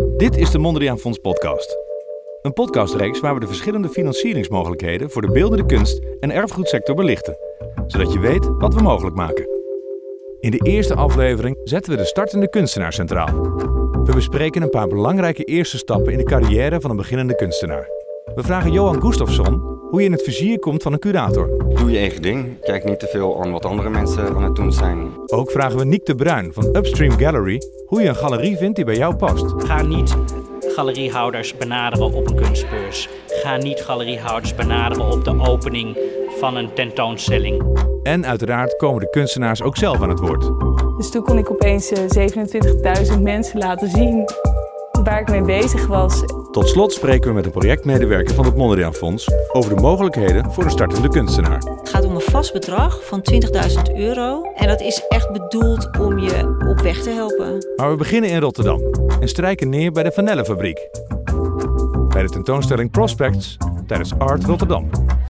[0.00, 1.76] Dit is de Mondriaan Fonds podcast.
[2.42, 7.38] Een podcastreeks waar we de verschillende financieringsmogelijkheden voor de beeldende kunst en erfgoedsector belichten,
[7.86, 9.48] zodat je weet wat we mogelijk maken.
[10.40, 13.40] In de eerste aflevering zetten we de startende kunstenaar centraal.
[14.04, 17.88] We bespreken een paar belangrijke eerste stappen in de carrière van een beginnende kunstenaar.
[18.34, 21.74] We vragen Johan Gustafsson hoe je in het vizier komt van een curator.
[21.74, 22.60] Doe je eigen ding.
[22.60, 25.10] Kijk niet te veel aan wat andere mensen aan het doen zijn.
[25.26, 28.84] Ook vragen we Niek de Bruin van Upstream Gallery hoe je een galerie vindt die
[28.84, 29.44] bij jou past.
[29.56, 30.16] Ga niet
[30.60, 33.08] galeriehouders benaderen op een kunstbeurs.
[33.26, 35.98] Ga niet galeriehouders benaderen op de opening
[36.38, 37.62] van een tentoonstelling.
[38.02, 40.50] En uiteraard komen de kunstenaars ook zelf aan het woord.
[40.96, 42.32] Dus toen kon ik opeens eh,
[43.14, 44.24] 27.000 mensen laten zien
[45.26, 46.24] waar ik mee bezig was.
[46.50, 50.64] Tot slot spreken we met een projectmedewerker van het Mondriaan Fonds over de mogelijkheden voor
[50.64, 51.58] een startende kunstenaar.
[51.58, 54.42] Het gaat om een vast bedrag van 20.000 euro.
[54.54, 57.66] En dat is echt bedoeld om je op weg te helpen.
[57.76, 58.80] Maar we beginnen in Rotterdam
[59.20, 60.88] en strijken neer bij de Vanellenfabriek.
[62.08, 63.56] Bij de tentoonstelling Prospects
[63.86, 64.90] tijdens Art Rotterdam.